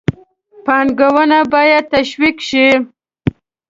پانګونه 0.65 1.39
باید 1.53 1.83
تشویق 1.93 2.37
شي. 2.49 2.67